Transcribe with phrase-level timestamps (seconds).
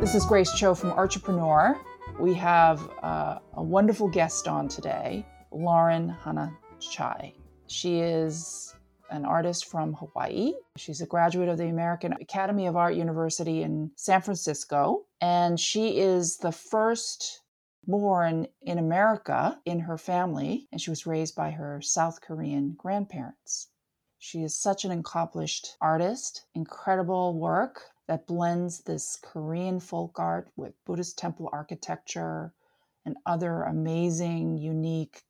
[0.00, 1.78] This is Grace Cho from Artrepreneur.
[2.18, 7.34] We have uh, a wonderful guest on today, Lauren Hana Chai.
[7.66, 8.74] She is
[9.10, 10.54] an artist from Hawaii.
[10.78, 15.98] She's a graduate of the American Academy of Art University in San Francisco, and she
[15.98, 17.42] is the first
[17.86, 23.68] born in America in her family, and she was raised by her South Korean grandparents.
[24.18, 30.74] She is such an accomplished artist, incredible work that blends this Korean folk art with
[30.84, 32.52] Buddhist temple architecture
[33.04, 35.22] and other amazing, unique,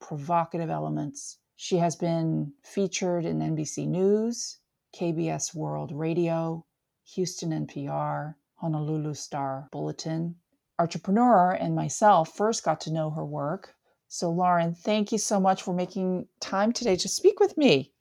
[0.00, 1.38] provocative elements.
[1.56, 4.58] She has been featured in NBC News,
[4.94, 6.66] KBS World Radio,
[7.14, 10.36] Houston NPR, Honolulu Star Bulletin.
[10.78, 13.74] Artrepreneur and myself first got to know her work.
[14.08, 17.94] So, Lauren, thank you so much for making time today to speak with me.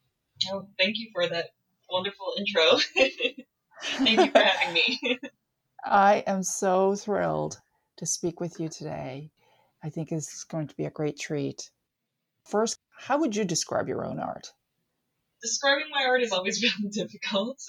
[0.52, 1.52] Oh, thank you for that
[1.90, 2.80] wonderful intro.
[3.98, 5.20] thank you for having me.
[5.84, 7.60] I am so thrilled
[7.98, 9.32] to speak with you today.
[9.84, 11.70] I think it's going to be a great treat.
[12.46, 14.52] First, how would you describe your own art?
[15.42, 17.60] Describing my art is always really difficult,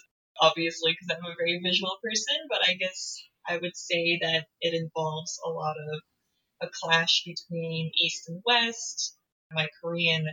[0.40, 4.74] obviously, because I'm a very visual person, but I guess I would say that it
[4.74, 6.00] involves a lot of
[6.62, 9.16] a clash between East and West.
[9.50, 10.26] My Korean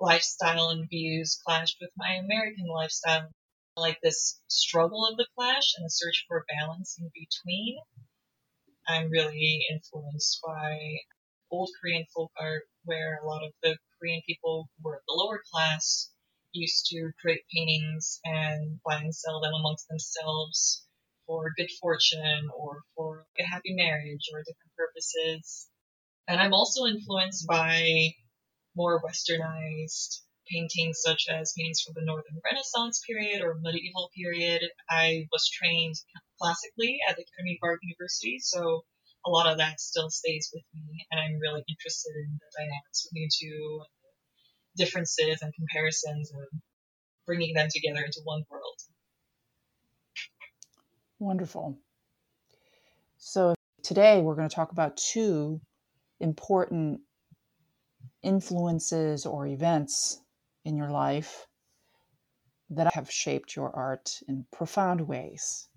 [0.00, 3.30] lifestyle and views clashed with my American lifestyle.
[3.76, 7.78] Like this struggle of the clash and the search for balance in between.
[8.88, 11.00] I'm really influenced by
[11.50, 16.10] old Korean folk art where a lot of the Korean people were the lower class
[16.52, 20.86] used to create paintings and buy and sell them amongst themselves
[21.26, 25.68] for good fortune or for a happy marriage or different purposes.
[26.28, 28.14] And I'm also influenced by
[28.74, 34.62] more westernized paintings such as paintings from the Northern Renaissance period or medieval period.
[34.88, 35.94] I was trained
[36.40, 38.84] classically at the Academy of Art University, so
[39.26, 43.08] a lot of that still stays with me, and I'm really interested in the dynamics
[43.10, 43.80] between the two
[44.76, 46.62] differences and comparisons and
[47.26, 48.80] bringing them together into one world.
[51.18, 51.78] Wonderful.
[53.18, 55.60] So, today we're going to talk about two
[56.20, 57.00] important
[58.22, 60.20] influences or events
[60.66, 61.46] in your life
[62.68, 65.68] that have shaped your art in profound ways.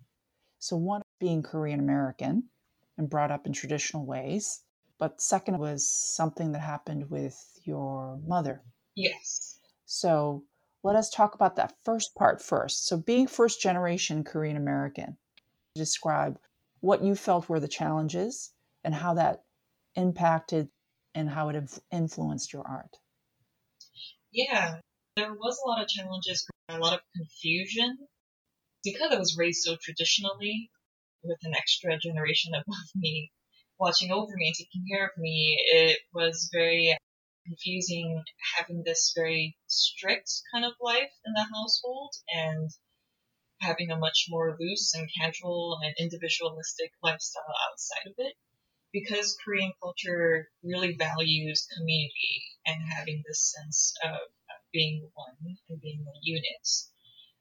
[0.58, 2.50] So, one being Korean American
[2.98, 4.64] and brought up in traditional ways,
[4.98, 8.64] but second was something that happened with your mother.
[8.96, 9.60] Yes.
[9.86, 10.44] So,
[10.82, 12.88] let us talk about that first part first.
[12.88, 15.18] So, being first generation Korean American,
[15.76, 16.40] describe
[16.80, 19.44] what you felt were the challenges and how that
[19.94, 20.70] impacted
[21.14, 22.98] and how it influenced your art.
[24.32, 24.82] Yeah,
[25.16, 28.08] there was a lot of challenges, a lot of confusion.
[28.84, 30.72] Because I was raised so traditionally,
[31.24, 33.32] with an extra generation above me
[33.80, 36.98] watching over me and taking care of me, it was very
[37.46, 38.24] confusing
[38.58, 42.72] having this very strict kind of life in the household and
[43.62, 48.36] having a much more loose and casual and individualistic lifestyle outside of it.
[48.94, 54.20] Because Korean culture really values community and having this sense of
[54.72, 56.68] being one and being a unit,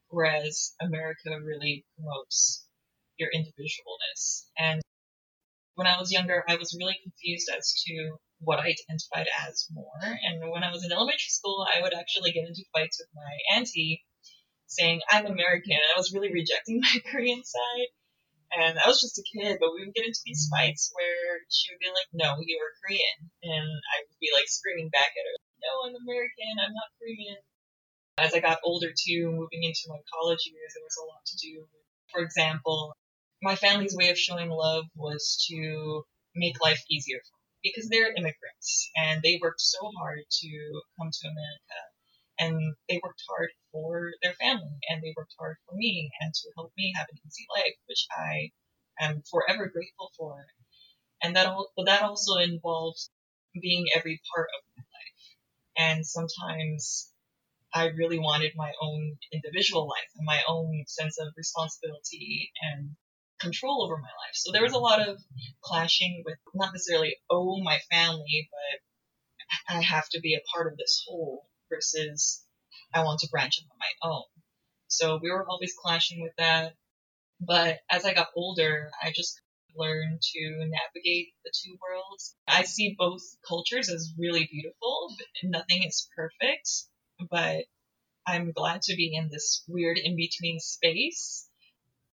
[0.09, 2.67] whereas America really promotes
[3.19, 4.47] your individualness.
[4.59, 4.81] And
[5.75, 10.01] when I was younger, I was really confused as to what I identified as more.
[10.03, 13.57] And when I was in elementary school, I would actually get into fights with my
[13.57, 14.05] auntie
[14.67, 15.77] saying I'm American.
[15.95, 17.89] I was really rejecting my Korean side.
[18.53, 21.69] And I was just a kid, but we would get into these fights where she
[21.73, 23.19] would be like, no, you're Korean.
[23.45, 27.41] And I would be like screaming back at her, no, I'm American, I'm not Korean.
[28.19, 31.37] As I got older too, moving into my college years, there was a lot to
[31.37, 31.69] do.
[32.11, 32.97] For example,
[33.43, 36.03] my family's way of showing love was to
[36.35, 40.51] make life easier for me because they're immigrants and they worked so hard to
[40.99, 41.79] come to America
[42.39, 46.51] and they worked hard for their family and they worked hard for me and to
[46.57, 48.53] help me have an easy life, which I
[49.01, 50.47] am forever grateful for.
[51.23, 53.11] And that all, but that also involves
[53.61, 55.97] being every part of my life.
[55.97, 57.13] And sometimes
[57.75, 62.97] I really wanted my own individual life and my own sense of responsibility and
[63.41, 64.35] control over my life.
[64.35, 65.21] So there was a lot of
[65.61, 70.79] clashing with not necessarily, oh, my family, but I have to be a part of
[70.79, 72.45] this whole versus
[72.95, 74.25] I want to branch off on my own.
[74.89, 76.75] So we were always clashing with that.
[77.41, 79.41] But as I got older, I just
[79.77, 82.35] learned to navigate the two worlds.
[82.49, 85.15] I see both cultures as really beautiful.
[85.45, 86.69] Nothing is perfect,
[87.31, 87.65] but
[88.27, 91.49] I'm glad to be in this weird in between space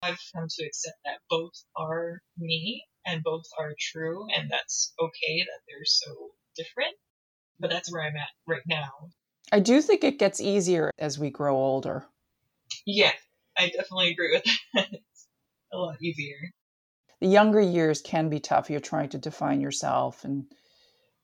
[0.04, 5.42] I've come to accept that both are me and both are true, and that's okay
[5.42, 6.96] that they're so different.
[7.60, 9.12] But that's where I'm at right now.
[9.50, 12.06] I do think it gets easier as we grow older.
[12.86, 13.12] Yeah,
[13.56, 14.44] I definitely agree with
[14.74, 14.88] that.
[14.92, 15.28] it's
[15.72, 16.52] a lot easier.
[17.20, 18.70] The younger years can be tough.
[18.70, 20.46] You're trying to define yourself and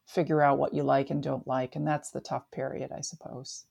[0.07, 3.67] figure out what you like and don't like, and that's the tough period, I suppose.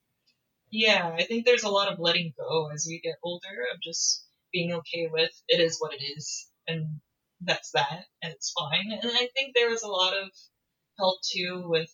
[0.70, 4.26] Yeah, I think there's a lot of letting go as we get older of just
[4.52, 7.00] being okay with it is what it is, and
[7.42, 8.92] that's that, and it's fine.
[9.02, 10.30] And I think there was a lot of
[11.00, 11.90] help too with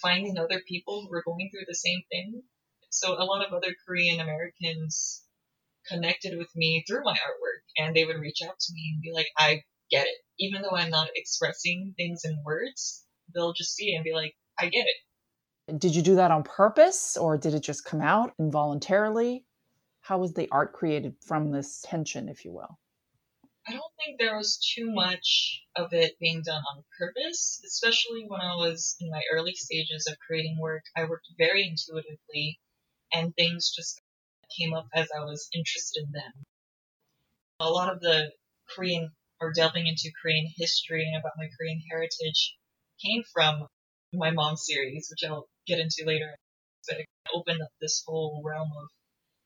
[0.00, 2.42] finding other people who were going through the same thing.
[2.90, 5.24] So a lot of other Korean Americans
[5.88, 9.12] connected with me through my artwork, and they would reach out to me and be
[9.12, 13.04] like, "I get it," even though I'm not expressing things in words.
[13.34, 16.42] They'll just see it and be like, "I get it." Did you do that on
[16.42, 19.46] purpose, or did it just come out involuntarily?
[20.00, 22.78] How was the art created from this tension, if you will?
[23.66, 28.42] I don't think there was too much of it being done on purpose, especially when
[28.42, 30.84] I was in my early stages of creating work.
[30.94, 32.60] I worked very intuitively,
[33.12, 34.00] and things just
[34.58, 36.44] came up as I was interested in them.
[37.60, 38.32] A lot of the
[38.68, 42.56] Korean or delving into Korean history and about my Korean heritage
[43.02, 43.66] came from
[44.12, 46.36] my mom series, which I'll get into later.
[46.86, 48.88] But it opened up this whole realm of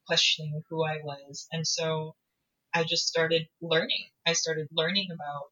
[0.09, 1.47] questioning who I was.
[1.53, 2.17] And so
[2.75, 4.11] I just started learning.
[4.27, 5.47] I started learning about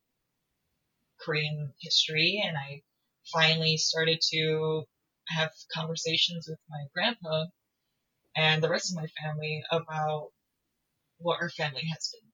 [1.21, 2.83] Korean history and I
[3.33, 4.85] finally started to
[5.29, 7.47] have conversations with my grandpa
[8.37, 10.31] and the rest of my family about
[11.19, 12.33] what our family has been.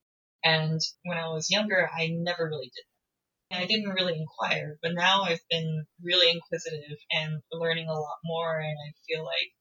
[0.53, 3.57] And when I was younger, I never really did that.
[3.57, 8.17] And I didn't really inquire, but now I've been really inquisitive and learning a lot
[8.25, 9.53] more, and I feel like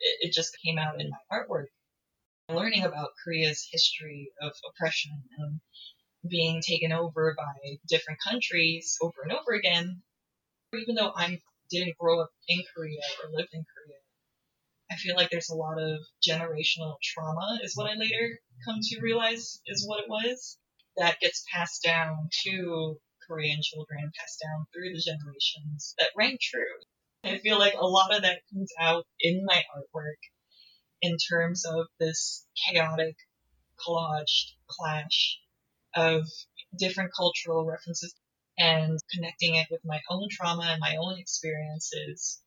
[0.00, 1.66] it, it just came out in my artwork
[2.48, 5.60] learning about Korea's history of oppression and
[6.28, 10.02] being taken over by different countries over and over again,
[10.74, 13.98] even though I didn't grow up in Korea or live in Korea,
[14.90, 19.00] I feel like there's a lot of generational trauma, is what I later come to
[19.00, 20.58] realize is what it was,
[20.96, 26.62] that gets passed down to Korean children, passed down through the generations that rang true.
[27.24, 30.20] I feel like a lot of that comes out in my artwork
[31.02, 33.16] in terms of this chaotic
[33.78, 35.38] collaged clash
[35.94, 36.22] of
[36.78, 38.14] different cultural references
[38.58, 42.40] and connecting it with my own trauma and my own experiences.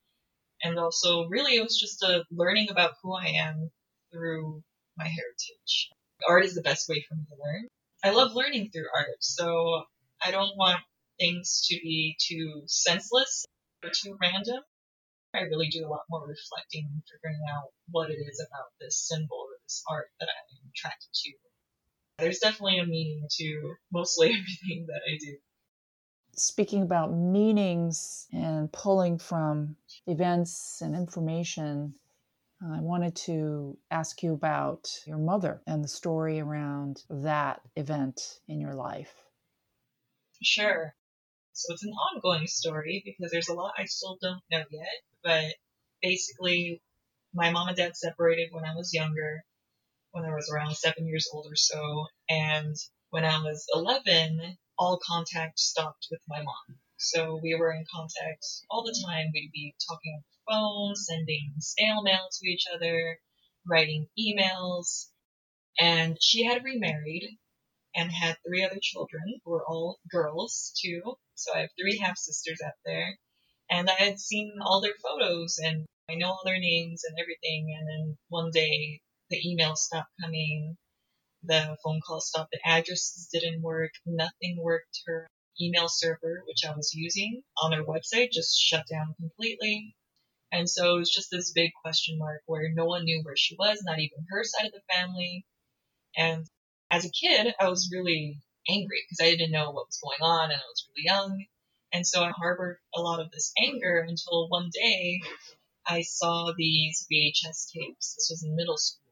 [0.63, 3.69] And also, really, it was just a learning about who I am
[4.11, 4.63] through
[4.97, 5.89] my heritage.
[6.27, 7.67] Art is the best way for me to learn.
[8.03, 9.83] I love learning through art, so
[10.23, 10.79] I don't want
[11.19, 13.45] things to be too senseless
[13.83, 14.61] or too random.
[15.37, 18.97] I really do a lot more reflecting and figuring out what it is about this
[19.07, 21.31] symbol or this art that I'm attracted to.
[22.17, 25.37] There's definitely a meaning to mostly everything that I do.
[26.35, 29.75] Speaking about meanings and pulling from
[30.07, 31.95] events and information,
[32.61, 38.59] I wanted to ask you about your mother and the story around that event in
[38.59, 39.13] your life.
[40.41, 40.95] Sure.
[41.57, 45.01] So it's an ongoing story because there's a lot I still don't know yet.
[45.24, 45.56] But
[46.04, 46.83] basically,
[47.33, 49.44] my mom and dad separated when I was younger,
[50.11, 52.06] when I was around seven years old or so.
[52.30, 52.76] And
[53.09, 56.78] when I was 11, all contact stopped with my mom.
[56.97, 59.31] So we were in contact all the time.
[59.33, 63.18] We'd be talking on the phone, sending snail mail to each other,
[63.66, 65.07] writing emails.
[65.80, 67.40] And she had remarried
[67.97, 71.01] and had three other children who were all girls too.
[71.33, 73.18] So I have three half sisters out there.
[73.71, 77.75] And I had seen all their photos and I know all their names and everything.
[77.77, 79.01] And then one day
[79.31, 80.77] the email stopped coming,
[81.44, 85.01] the phone call stopped, the addresses didn't work, nothing worked.
[85.07, 85.27] Her
[85.59, 89.95] email server, which I was using on their website, just shut down completely.
[90.51, 93.56] And so it was just this big question mark where no one knew where she
[93.57, 95.45] was, not even her side of the family.
[96.16, 96.47] And
[96.91, 98.39] as a kid, I was really
[98.69, 101.45] angry because I didn't know what was going on and I was really young.
[101.94, 105.21] And so I harbored a lot of this anger until one day
[105.85, 108.15] I saw these VHS tapes.
[108.15, 109.03] This was in middle school.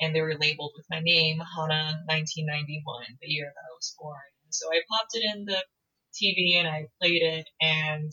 [0.00, 4.18] And they were labeled with my name, Hana 1991, the year that I was born.
[4.50, 5.64] So I popped it in the
[6.12, 8.12] TV and I played it and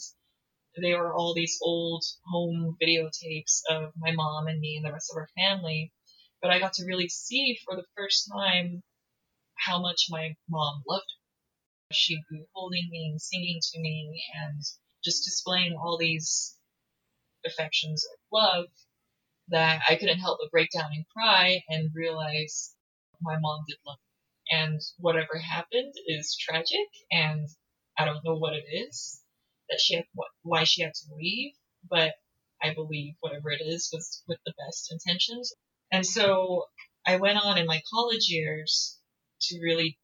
[0.82, 5.12] they were all these old home videotapes of my mom and me and the rest
[5.12, 5.92] of our family.
[6.42, 8.84] But I got to really see for the first time
[9.58, 11.06] how much my mom loved
[11.90, 14.62] me she'd be holding me and singing to me and
[15.04, 16.56] just displaying all these
[17.46, 18.66] affections of love
[19.50, 22.76] that I couldn't help but break down and cry and realize
[23.22, 24.10] my mom did love me
[24.52, 27.48] and whatever happened is tragic, and
[27.98, 29.22] I don't know what it is
[29.70, 30.06] that she had,
[30.44, 31.54] why she had to leave,
[31.90, 32.16] but
[32.62, 35.54] I believe whatever it is was with the best intentions.
[35.92, 36.66] And so
[37.06, 38.98] I went on in my college years
[39.42, 39.98] to really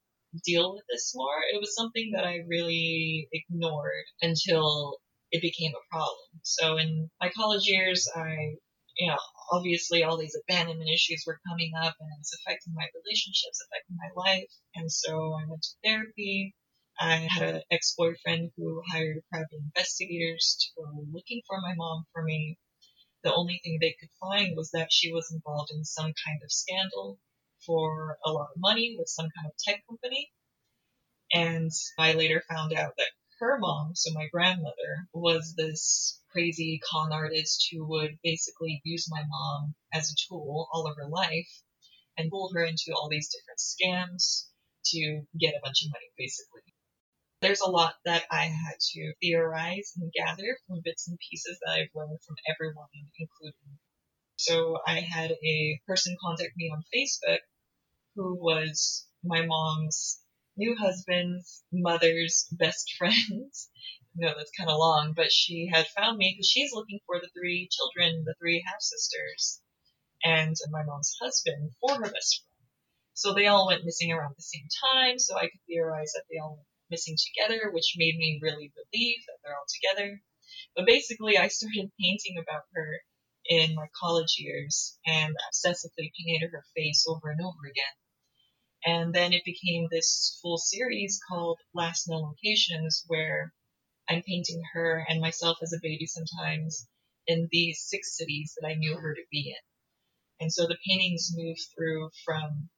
[0.44, 1.42] deal with this more.
[1.54, 4.98] It was something that I really ignored until
[5.32, 6.42] it became a problem.
[6.44, 8.56] So in my college years, I,
[8.98, 9.18] you know,
[9.52, 13.98] obviously all these abandonment issues were coming up and it was affecting my relationships, affecting
[13.98, 14.52] my life.
[14.76, 16.56] And so I went to therapy.
[17.00, 22.24] I had an ex-boyfriend who hired private investigators to go looking for my mom for
[22.24, 22.58] me.
[23.26, 26.52] The only thing they could find was that she was involved in some kind of
[26.52, 27.20] scandal
[27.66, 30.32] for a lot of money with some kind of tech company.
[31.34, 37.12] And I later found out that her mom, so my grandmother, was this crazy con
[37.12, 41.64] artist who would basically use my mom as a tool all of her life
[42.18, 44.50] and pull her into all these different scams
[44.86, 46.75] to get a bunch of money, basically.
[47.42, 51.72] There's a lot that I had to theorize and gather from bits and pieces that
[51.72, 52.88] I've learned from everyone,
[53.20, 53.80] including.
[54.38, 57.40] So I had a person contact me on Facebook
[58.16, 60.22] who was my mom's
[60.58, 63.52] new husband's mother's best friend.
[64.16, 67.30] no, that's kind of long, but she had found me because she's looking for the
[67.38, 69.62] three children, the three half sisters,
[70.24, 72.70] and my mom's husband for her best friend.
[73.14, 76.40] So they all went missing around the same time, so I could theorize that they
[76.40, 80.22] all went missing together, which made me really believe that they're all together.
[80.76, 83.02] But basically, I started painting about her
[83.48, 87.96] in my college years and obsessively painted her face over and over again.
[88.86, 93.54] And then it became this full series called Last Known Locations, where
[94.08, 96.88] I'm painting her and myself as a baby sometimes
[97.28, 99.64] in these six cities that I knew her to be in.
[100.40, 102.70] And so the paintings move through from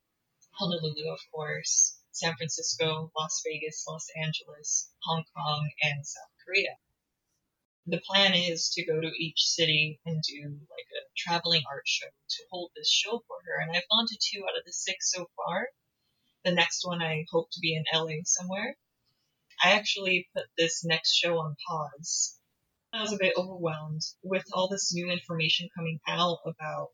[0.53, 6.77] Honolulu, of course, San Francisco, Las Vegas, Los Angeles, Hong Kong, and South Korea.
[7.85, 12.07] The plan is to go to each city and do like a traveling art show
[12.07, 13.61] to hold this show for her.
[13.61, 15.69] And I've gone to two out of the six so far.
[16.43, 18.77] The next one I hope to be in LA somewhere.
[19.63, 22.39] I actually put this next show on pause.
[22.91, 26.89] I was a bit overwhelmed with all this new information coming out about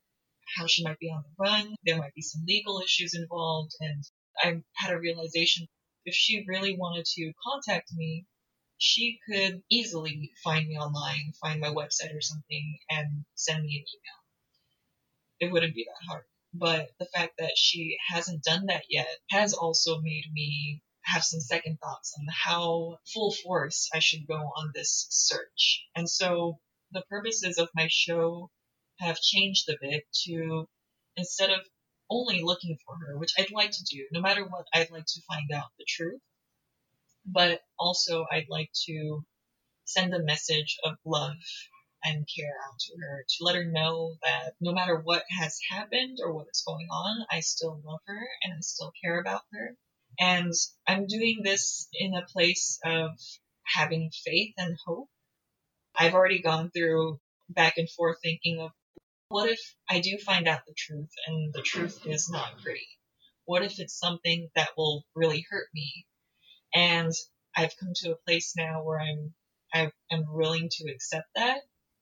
[0.57, 1.75] how she might be on the run.
[1.83, 4.03] There might be some legal issues involved, and
[4.43, 5.67] I had a realization
[6.05, 8.25] if she really wanted to contact me,
[8.77, 13.85] she could easily find me online, find my website or something, and send me an
[13.85, 14.19] email.
[15.39, 16.25] It wouldn't be that hard.
[16.53, 21.39] But the fact that she hasn't done that yet has also made me have some
[21.39, 25.87] second thoughts on how full force I should go on this search.
[25.95, 26.59] And so
[26.91, 28.51] the purposes of my show
[28.99, 30.69] have changed a bit to
[31.15, 31.61] instead of
[32.09, 35.21] only looking for her, which I'd like to do, no matter what, I'd like to
[35.27, 36.21] find out the truth.
[37.25, 39.25] But also, I'd like to
[39.85, 41.37] send a message of love
[42.03, 46.19] and care out to her to let her know that no matter what has happened
[46.21, 49.77] or what is going on, I still love her and I still care about her.
[50.19, 50.53] And
[50.85, 53.11] I'm doing this in a place of
[53.63, 55.09] having faith and hope.
[55.95, 57.19] I've already gone through
[57.49, 58.71] back and forth thinking of
[59.33, 62.87] what if I do find out the truth and the truth is not pretty?
[63.45, 66.05] What if it's something that will really hurt me?
[66.71, 67.11] And
[67.57, 69.33] I've come to a place now where I'm
[69.73, 71.61] I am willing to accept that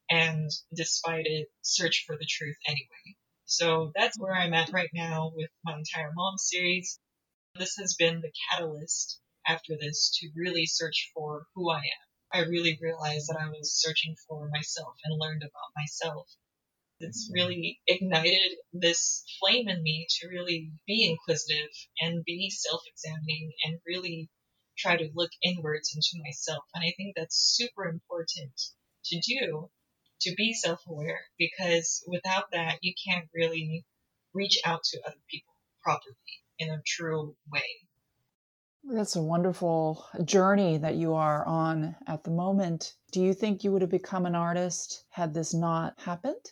[0.09, 3.15] and despite it, search for the truth anyway.
[3.45, 6.99] So that's where I'm at right now with my entire mom series.
[7.55, 12.01] This has been the catalyst after this to really search for who I am.
[12.33, 16.27] I really realized that I was searching for myself and learned about myself.
[17.03, 23.53] It's really ignited this flame in me to really be inquisitive and be self examining
[23.65, 24.29] and really
[24.77, 26.63] try to look inwards into myself.
[26.73, 28.53] And I think that's super important
[29.05, 29.69] to do
[30.21, 33.85] to be self aware because without that, you can't really
[34.33, 35.53] reach out to other people
[35.83, 36.15] properly
[36.59, 37.87] in a true way.
[38.83, 42.95] That's a wonderful journey that you are on at the moment.
[43.11, 46.51] Do you think you would have become an artist had this not happened?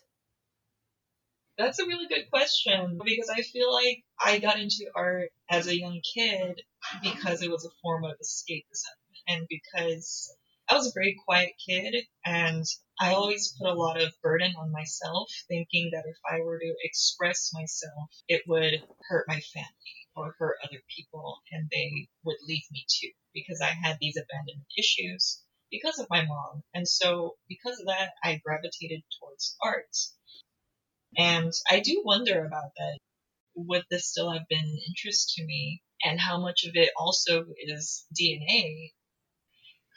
[1.59, 5.77] That's a really good question because I feel like I got into art as a
[5.77, 6.61] young kid
[7.03, 8.95] because it was a form of escapism
[9.27, 10.33] and because
[10.69, 12.63] I was a very quiet kid and
[12.97, 16.75] I always put a lot of burden on myself, thinking that if I were to
[16.81, 22.63] express myself, it would hurt my family or hurt other people and they would leave
[22.71, 26.63] me too because I had these abandonment issues because of my mom.
[26.73, 29.93] And so because of that, I gravitated towards art.
[31.17, 32.99] And I do wonder about that.
[33.55, 38.05] Would this still have been interest to me and how much of it also is
[38.17, 38.93] DNA.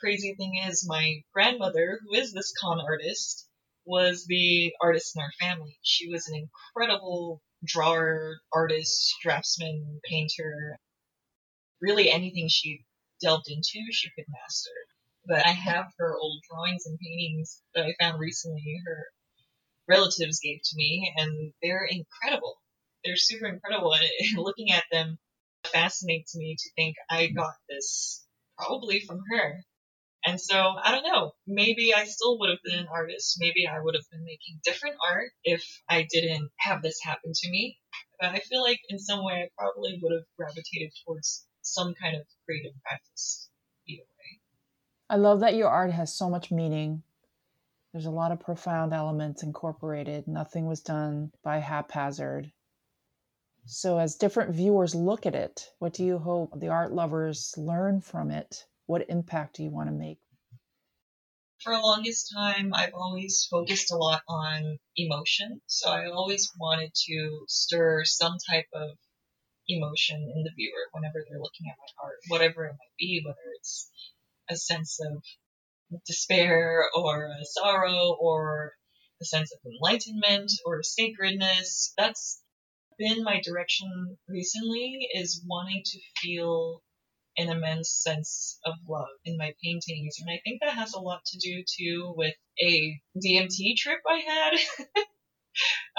[0.01, 3.49] Crazy thing is, my grandmother, who is this con artist,
[3.85, 5.79] was the artist in our family.
[5.83, 10.79] She was an incredible drawer, artist, draftsman, painter.
[11.81, 12.85] Really anything she
[13.21, 14.71] delved into, she could master.
[15.27, 18.81] But I have her old drawings and paintings that I found recently.
[18.87, 19.07] Her
[19.89, 22.57] relatives gave to me, and they're incredible.
[23.05, 23.95] They're super incredible.
[23.95, 24.05] And
[24.37, 25.19] looking at them
[25.65, 27.37] fascinates me to think I mm-hmm.
[27.37, 28.25] got this
[28.59, 29.65] probably from her.
[30.25, 31.33] And so I don't know.
[31.47, 33.39] Maybe I still would have been an artist.
[33.41, 37.51] Maybe I would have been making different art if I didn't have this happen to
[37.51, 37.79] me.
[38.21, 42.15] But I feel like in some way I probably would have gravitated towards some kind
[42.15, 43.49] of creative practice
[43.89, 44.41] either way.
[45.11, 47.03] I love that your art has so much meaning.
[47.93, 50.27] There's a lot of profound elements incorporated.
[50.27, 52.51] Nothing was done by haphazard.
[53.67, 58.01] So, as different viewers look at it, what do you hope the art lovers learn
[58.01, 58.67] from it?
[58.87, 60.19] What impact do you want to make?
[61.59, 65.61] For the longest time, I've always focused a lot on emotion.
[65.67, 68.97] So, I always wanted to stir some type of
[69.69, 73.53] emotion in the viewer whenever they're looking at my art, whatever it might be, whether
[73.59, 73.91] it's
[74.49, 75.23] a sense of
[76.07, 78.73] despair or sorrow or
[79.21, 81.93] a sense of enlightenment or sacredness.
[81.97, 82.43] That's
[82.99, 86.83] been my direction recently is wanting to feel
[87.39, 90.17] an immense sense of love in my paintings.
[90.21, 94.19] And I think that has a lot to do too with a DMT trip I
[94.19, 95.07] had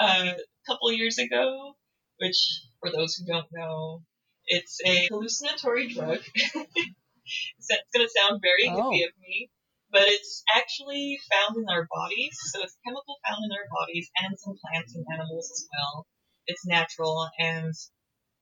[0.00, 0.36] a
[0.66, 1.74] couple years ago,
[2.18, 4.02] which for those who don't know,
[4.46, 6.20] it's a hallucinatory drug.
[6.34, 8.90] it's going to sound very oh.
[8.90, 9.50] hippie of me,
[9.94, 12.36] but it's actually found in our bodies.
[12.50, 16.06] So it's chemical found in our bodies and in some plants and animals as well.
[16.48, 17.72] It's natural and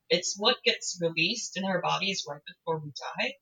[0.09, 3.35] it's what gets released in our bodies right before we die.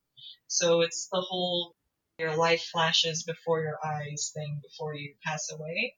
[0.48, 1.76] So it's the whole
[2.18, 5.94] your life flashes before your eyes thing before you pass away.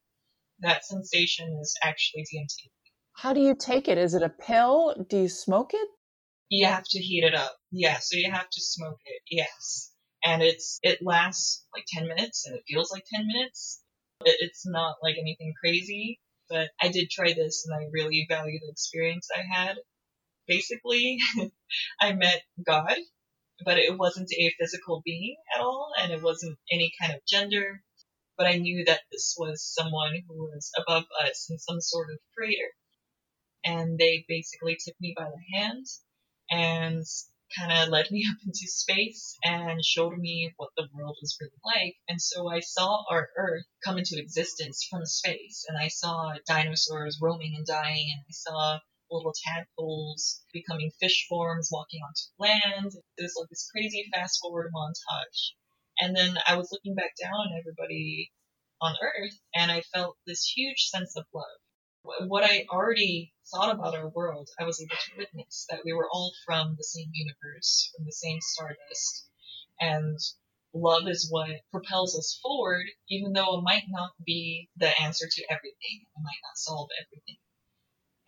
[0.61, 2.71] That sensation is actually DMT.
[3.15, 3.97] How do you take it?
[3.97, 4.95] Is it a pill?
[5.09, 5.89] Do you smoke it?
[6.51, 7.57] You have to heat it up.
[7.71, 9.23] Yeah, so you have to smoke it.
[9.31, 9.92] Yes.
[10.25, 13.83] And it's it lasts like 10 minutes and it feels like 10 minutes.
[14.25, 18.59] It, it's not like anything crazy, but I did try this and I really value
[18.61, 19.77] the experience I had.
[20.47, 21.19] Basically,
[22.01, 22.97] I met God,
[23.65, 27.83] but it wasn't a physical being at all and it wasn't any kind of gender,
[28.37, 32.19] but I knew that this was someone who was above us in some sort of
[32.37, 32.71] creator
[33.65, 35.87] and they basically took me by the hand
[36.51, 37.05] and
[37.57, 41.53] kind of led me up into space and showed me what the world was really
[41.65, 41.97] like.
[42.09, 47.19] And so I saw our Earth come into existence from space, and I saw dinosaurs
[47.21, 48.79] roaming and dying, and I saw
[49.11, 52.93] little tadpoles becoming fish forms walking onto land.
[53.19, 55.53] It was like this crazy fast forward montage.
[56.01, 58.33] And then I was looking back down on everybody
[58.81, 61.62] on Earth, and I felt this huge sense of love
[62.03, 66.09] what I already thought about our world, I was able to witness that we were
[66.11, 69.29] all from the same universe, from the same stardust.
[69.81, 70.19] And
[70.75, 75.45] love is what propels us forward, even though it might not be the answer to
[75.51, 76.03] everything.
[76.03, 77.39] It might not solve everything.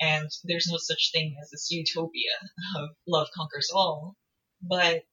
[0.00, 2.32] And there's no such thing as this utopia
[2.76, 4.16] of love conquers all.
[4.60, 5.04] But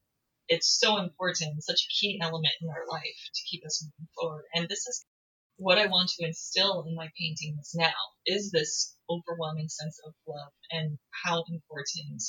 [0.47, 4.45] it's so important, such a key element in our life to keep us moving forward.
[4.53, 5.05] And this is
[5.57, 7.93] what I want to instill in my paintings now
[8.25, 12.21] is this overwhelming sense of love and how important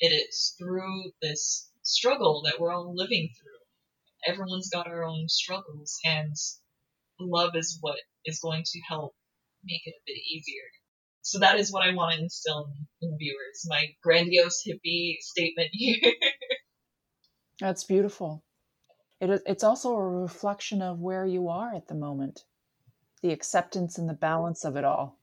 [0.00, 4.32] it is through this struggle that we're all living through.
[4.32, 6.34] Everyone's got our own struggles, and
[7.18, 9.14] love is what is going to help
[9.64, 10.62] make it a bit easier.
[11.22, 13.66] So that is what I want to instill in, in viewers.
[13.66, 16.12] My grandiose hippie statement here.
[17.60, 18.42] That's beautiful.
[19.20, 22.44] It, it's also a reflection of where you are at the moment
[23.22, 25.18] the acceptance and the balance of it all.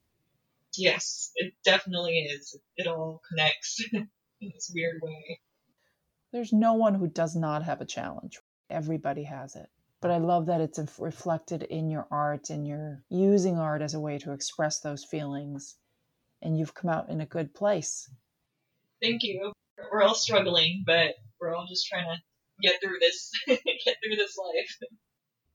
[0.76, 2.58] Yes, it definitely is.
[2.76, 4.10] It all connects in
[4.42, 5.40] this weird way.
[6.32, 8.40] There's no one who does not have a challenge.
[8.70, 9.70] Everybody has it.
[10.00, 14.00] But I love that it's reflected in your art and you're using art as a
[14.00, 15.76] way to express those feelings.
[16.42, 18.08] And you've come out in a good place.
[19.02, 19.54] Thank you.
[19.92, 22.22] We're all struggling, but we're all just trying to
[22.62, 23.60] get through this, get
[24.04, 24.90] through this life.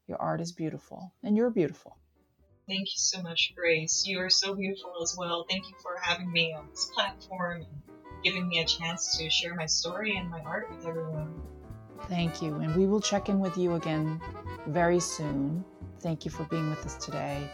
[0.09, 1.97] Your art is beautiful, and you're beautiful.
[2.69, 4.05] Thank you so much, Grace.
[4.07, 5.45] You are so beautiful as well.
[5.49, 7.83] Thank you for having me on this platform and
[8.23, 11.43] giving me a chance to share my story and my art with everyone.
[12.09, 12.55] Thank you.
[12.57, 14.21] And we will check in with you again
[14.67, 15.65] very soon.
[16.01, 17.49] Thank you for being with us today.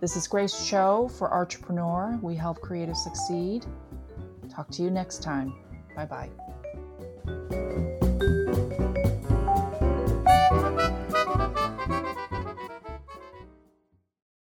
[0.00, 2.20] This is Grace Cho for Artrepreneur.
[2.22, 3.66] We help creatives succeed.
[4.50, 5.54] Talk to you next time.
[5.94, 7.58] Bye bye.